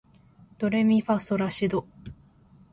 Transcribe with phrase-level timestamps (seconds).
[0.57, 1.85] ドレミファソラシド